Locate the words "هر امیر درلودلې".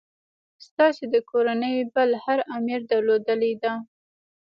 2.23-3.53